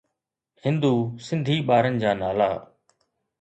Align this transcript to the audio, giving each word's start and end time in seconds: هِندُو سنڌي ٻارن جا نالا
هِندُو 0.63 0.93
سنڌي 1.25 1.57
ٻارن 1.67 1.93
جا 2.01 2.11
نالا 2.19 2.49